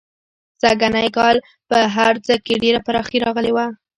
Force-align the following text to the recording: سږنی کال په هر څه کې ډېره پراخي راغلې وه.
سږنی 0.61 1.09
کال 1.17 1.37
په 1.69 1.77
هر 1.95 2.13
څه 2.25 2.33
کې 2.45 2.53
ډېره 2.63 2.79
پراخي 2.87 3.17
راغلې 3.25 3.51
وه. 3.55 3.65